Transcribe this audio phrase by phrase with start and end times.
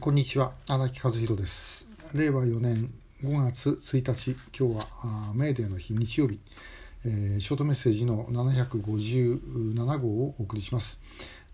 [0.00, 1.86] こんにちは荒木和弘です。
[2.14, 2.90] 令和4年
[3.22, 6.40] 5月1日今日はメーデーの日日曜日、
[7.04, 11.02] えー、ショートメッセージの757号をお送りします。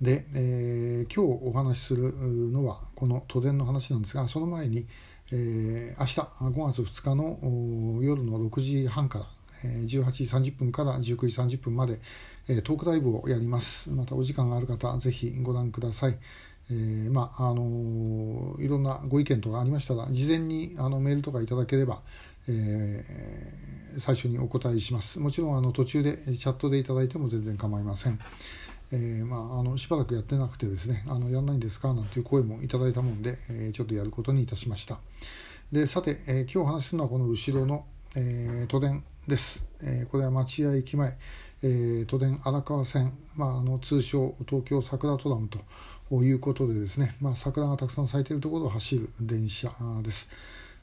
[0.01, 2.14] で、えー、今日お話しする
[2.53, 4.87] のはこの都電の話なんですがその前に、
[5.33, 9.24] えー、明日5月2日の夜の6時半から
[9.65, 11.99] 18時30分から19時30分まで
[12.63, 13.90] トークライブをやります。
[13.90, 16.19] またお時間がある方ぜひご覧ください。
[16.70, 22.00] えー、まああのいろんなご意見とかありましたら事前にあのメールとかいただければ、
[22.48, 25.20] えー、最初にお答えします。
[25.20, 28.18] もちろんあの途中でチャットでいただいても全然構いません、
[28.92, 31.94] えー、まあ、あのしばらくやってなくてですねあのやんないんですか？
[31.94, 34.98] なんていう声もいただいたもんで、えちょっとやることにいたしました。
[35.70, 41.18] でさて、え今日お話しするのはこの後ろの、え都電です、えこれは町屋駅前、
[41.62, 49.70] え都電荒川線、まあ、あの通称東京桜トラムということでですね、まあ、桜がたくさん咲いているところを走る電車
[50.02, 50.30] です。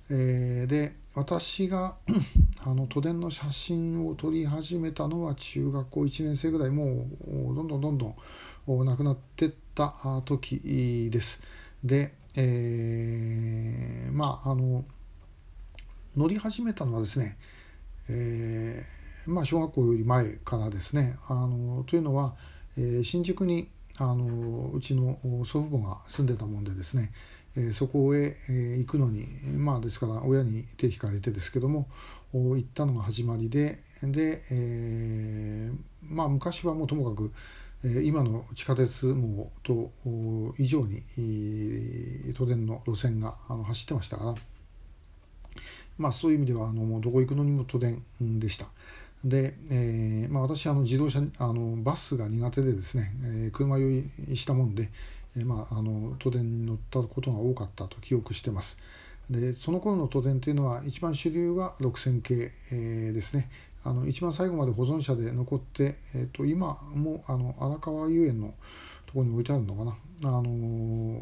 [0.10, 1.96] えー、で私が
[2.66, 8.08] あの都電の写真を撮り始めたのは中学校1年生ぐらいもうどんどんどんど
[8.68, 11.42] ん亡くなってった時です。
[11.84, 14.84] で、えー、まああの
[16.16, 17.38] 乗り始めたのはですね、
[18.10, 21.16] えー、まあ、小学校より前からですね。
[21.28, 22.36] あのというのは、
[22.78, 27.12] えー、新宿にあのうちの祖父母が住んでたもんでですね、
[27.56, 31.88] えー、そこへ、えー、行くのにまあですから親に手引かれてですけども
[32.34, 37.32] 行ったのが始まりでで、えー、まあ昔はもうともかく、
[37.84, 39.92] えー、今の地下鉄網と
[40.58, 41.04] 以上に
[42.34, 44.36] 都電の路線があの走ってましたから。
[45.98, 48.68] まあそういう意味ではあのもうどこ行くのにも都電でした。
[49.24, 54.90] で、えーまあ、私あの自動車あのバスが苦手でですね、えー、車酔いしたもんで、
[55.38, 58.80] えーまあ、あの都電に乗ったことが多かったと記憶してます。
[59.30, 63.50] でその頃の都電というのは一番主流は6000系、えー、ですね
[63.86, 68.54] あの一番最後まで保存車で残って、えー、と今もあの荒川遊園の
[69.14, 71.22] ところに置いてあるのかな、あのー、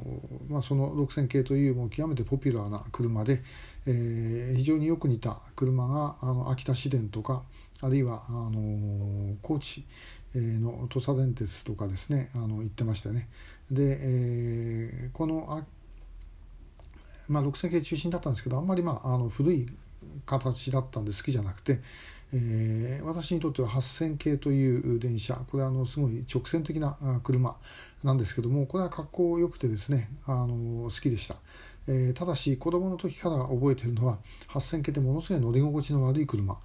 [0.50, 3.44] まあ、その6000系というもう極めてポピュラーな車で、
[3.86, 7.44] えー、非常によく似た車があの秋田市電とか
[7.82, 9.84] あるいはあの高知
[10.34, 13.28] の土佐電鉄とかですねあの行ってましたね。
[13.70, 15.66] で、えー、このあ、
[17.28, 19.68] まあ、6000系中心だったんですけどあんまり、まあ、あの古い
[20.26, 21.82] 形だったんで好きじゃなくて、
[22.34, 27.58] えー、私にとっては8000系という電車これはあのすごい直線的な車
[28.04, 31.36] なんですけどもこれは格好良くてですねあの好きでした。
[31.88, 36.58] えー、ただし子供の時から覚えているのは8000系ってものすごい乗り心地の悪い車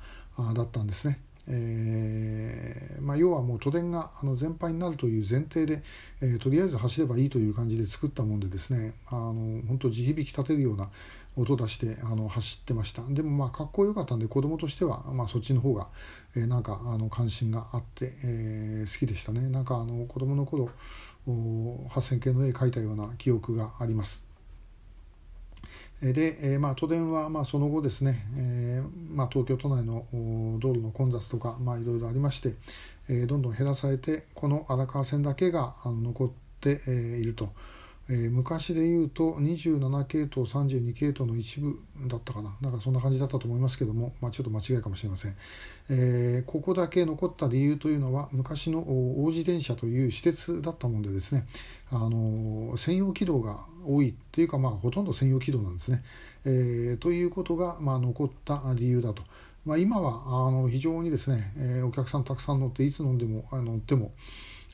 [0.55, 1.21] だったんですね。
[1.49, 5.83] えーまあ、要はもう都電があの全廃になるという前提で、
[6.21, 10.91] えー、とりあえず走ればいいという感じで作ったもんでですねあの本当地響き立てるような
[11.37, 15.89] 音出してあの走ってましたでもまあかっこよかったんで子供としては、まあ、そっちの方が、
[16.35, 20.71] えー、なんかあの関心があって、えー、好きでしたねなんかあの子供の頃
[21.29, 24.36] 8000系の絵描いたような記憶があります。
[26.03, 30.07] で、えー、まあ、都電はまあその後ですね、えーまあ、東京都内の
[30.59, 32.55] 道路の混雑とか、まあ、いろいろありまして、
[33.09, 36.37] えー、どんどん減らされてこの荒川線だけがあの残って、
[36.67, 37.51] いると。
[38.09, 42.57] えー、昔で言うと27系統32系統の一部だったかな。
[42.61, 45.35] なんかそんな感じだったと思いますけども、まあ、ちょっと間違いかもしれません、
[45.91, 48.79] えー、ここだけ残った理由というのは昔の
[49.25, 51.47] 王子電車という私鉄だったもんでですね。
[51.91, 56.03] あの専用軌道が多いというか、まあ、ほとんど専用軌道なんですね、
[56.45, 59.23] えー、ということが、まあ、残った理由だと。
[59.65, 64.13] まあ、今はあの非常にですね、え、お客さんたくさん乗っていつ飲んでもあ乗っても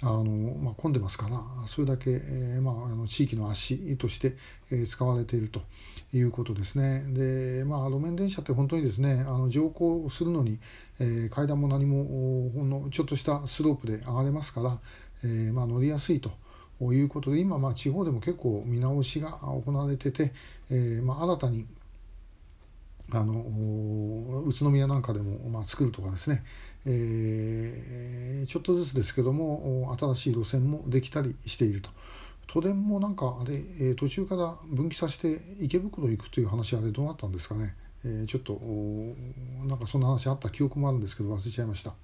[0.03, 4.37] あの、まあ、混んでますからそれだけ、えーまあ、あの地域の足として、
[4.71, 5.63] えー、使われていると
[6.13, 10.59] いうことですねで、まあ、路面電車って本当にですねあの乗降するのに、
[10.99, 14.79] えー、階段も何もほんのちょっとしたスロープで上がれますから、
[15.25, 16.31] えーまあ、乗りやすいと。
[16.81, 20.33] いうことで今、まあ、地方でも結構見直しが行われてて、
[20.69, 21.67] えーまあ、新たに
[23.15, 23.35] あの
[24.47, 26.43] 宇都宮なんかでも、まあ、作るとかですね、
[26.87, 26.93] えー、
[28.53, 31.89] ちょっとずつですけども新しい路線もできたりしていると。
[32.47, 38.61] 都電もなんかあれ、え、途中から分岐させて池袋行くという話あれどうなったんですかね、え、ちょっと
[39.67, 41.95] なんかそんな話あった記憶もあるんですけど忘れちゃいました。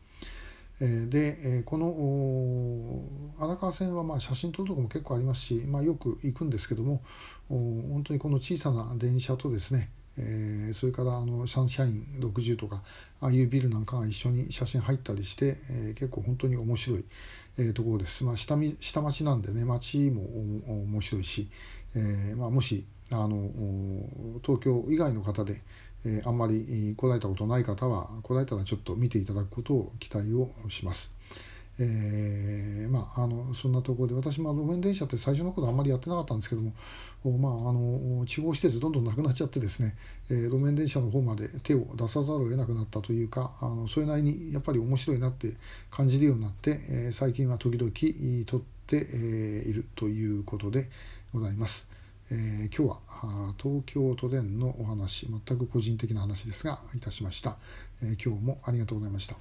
[0.80, 7.02] でこの荒川線はま写真撮るとこも結構ありますし、まあ、よく行くんですけども
[7.48, 12.82] 本当にこの小さな電車とですねえー、それからあのサンシャイン60とか
[13.20, 17.04] ああいうビルなんかが一緒に写真入ったりして、えー、結構本当に面白い、
[17.58, 20.22] えー、ところです、まあ、下下町なんでね町も
[20.66, 21.48] 面白いし、
[21.94, 23.50] えーまあ、もしあの
[24.42, 25.62] 東京以外の方で、
[26.04, 31.16] え、あんまり来られたことない方は来られたらちょっと見ていただくことを期待をします。
[31.80, 36.72] えー、まあ、あのそんなところで私も路面電車って最初の頃あんまりやってなかったんですけども、
[37.38, 39.94] まあ、あの地方施設どんどんなくなっちゃってですね、
[40.30, 45.52] えー、路面電車の方まで手を出さざるを得なくなったというかあのそれなりにやっぱり面白いなって
[45.90, 47.90] 感じるようになって、えー、最近は時々
[48.44, 50.88] 撮って、えいるということで
[51.34, 51.90] ございます。
[52.30, 57.56] えー、今日は東京都電のお話全く個人的な話ですがいたしました、
[58.02, 59.36] えー、今日もありがとうございました